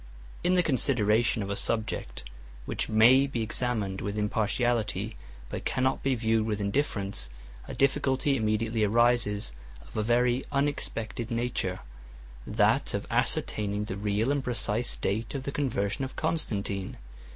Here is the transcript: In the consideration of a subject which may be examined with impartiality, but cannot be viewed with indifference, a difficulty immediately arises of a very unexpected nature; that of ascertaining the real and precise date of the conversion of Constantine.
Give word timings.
In 0.43 0.55
the 0.55 0.63
consideration 0.63 1.43
of 1.43 1.51
a 1.51 1.55
subject 1.55 2.23
which 2.65 2.89
may 2.89 3.27
be 3.27 3.43
examined 3.43 4.01
with 4.01 4.17
impartiality, 4.17 5.15
but 5.47 5.63
cannot 5.63 6.01
be 6.01 6.15
viewed 6.15 6.47
with 6.47 6.59
indifference, 6.59 7.29
a 7.67 7.75
difficulty 7.75 8.35
immediately 8.35 8.83
arises 8.83 9.53
of 9.85 9.95
a 9.95 10.01
very 10.01 10.43
unexpected 10.51 11.29
nature; 11.29 11.81
that 12.47 12.95
of 12.95 13.05
ascertaining 13.11 13.85
the 13.85 13.95
real 13.95 14.31
and 14.31 14.43
precise 14.43 14.95
date 14.95 15.35
of 15.35 15.43
the 15.43 15.51
conversion 15.51 16.03
of 16.03 16.15
Constantine. 16.15 16.97